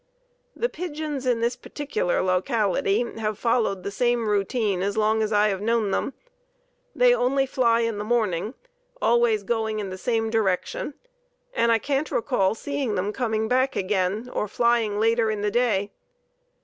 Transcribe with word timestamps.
"The 0.55 0.67
pigeons 0.67 1.27
in 1.27 1.41
this 1.41 1.55
particular 1.55 2.23
locality 2.23 3.03
have 3.19 3.37
followed 3.37 3.83
the 3.83 3.91
same 3.91 4.27
routine 4.27 4.81
as 4.81 4.97
long 4.97 5.21
as 5.21 5.31
I 5.31 5.49
have 5.49 5.61
known 5.61 5.91
them. 5.91 6.13
They 6.95 7.13
only 7.13 7.45
fly 7.45 7.81
in 7.81 7.99
the 7.99 8.03
morning, 8.03 8.55
always 8.99 9.43
going 9.43 9.77
in 9.77 9.91
the 9.91 9.99
same 9.99 10.31
direction, 10.31 10.95
and 11.53 11.71
I 11.71 11.77
can't 11.77 12.09
recall 12.09 12.55
seeing 12.55 12.95
them 12.95 13.13
coming 13.13 13.47
back 13.47 13.75
again, 13.75 14.27
or 14.33 14.47
flying 14.47 14.99
later 14.99 15.29
in 15.29 15.43
the 15.43 15.51
day. 15.51 15.91